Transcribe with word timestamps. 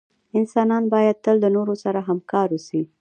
انسانان 0.39 0.83
باید 0.93 1.21
تل 1.23 1.37
دنورو 1.43 1.75
سره 1.83 1.99
همکار 2.09 2.47
اوسې 2.53 2.81